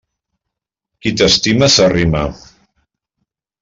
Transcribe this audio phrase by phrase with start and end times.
[1.05, 2.27] Qui t'estima s'arrima.